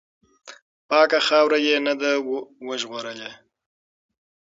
[0.87, 2.11] پاکه خاوره یې نه ده
[2.67, 3.31] وژغورلې.